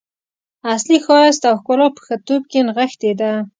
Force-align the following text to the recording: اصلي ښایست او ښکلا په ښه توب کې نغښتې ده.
اصلي 0.73 0.97
ښایست 1.05 1.43
او 1.49 1.55
ښکلا 1.59 1.87
په 1.95 1.99
ښه 2.05 2.15
توب 2.27 2.43
کې 2.51 2.59
نغښتې 2.67 3.11
ده. 3.19 3.31